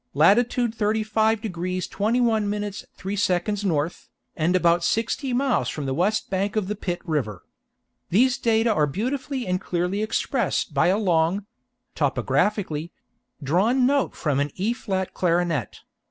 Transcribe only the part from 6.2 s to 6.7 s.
bank